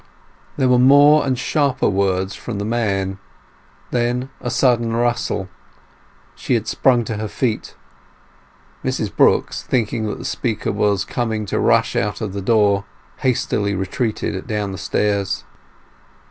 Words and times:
There 0.57 0.67
were 0.67 0.79
more 0.79 1.23
and 1.27 1.37
sharper 1.37 1.87
words 1.87 2.33
from 2.33 2.57
the 2.57 2.65
man; 2.65 3.19
then 3.91 4.31
a 4.39 4.49
sudden 4.49 4.95
rustle; 4.95 5.47
she 6.33 6.55
had 6.55 6.67
sprung 6.67 7.05
to 7.05 7.17
her 7.17 7.27
feet. 7.27 7.75
Mrs 8.83 9.15
Brooks, 9.15 9.61
thinking 9.61 10.07
that 10.07 10.17
the 10.17 10.25
speaker 10.25 10.71
was 10.71 11.05
coming 11.05 11.45
to 11.45 11.59
rush 11.59 11.95
out 11.95 12.19
of 12.19 12.33
the 12.33 12.41
door, 12.41 12.83
hastily 13.17 13.75
retreated 13.75 14.47
down 14.47 14.71
the 14.71 14.79
stairs. 14.79 15.43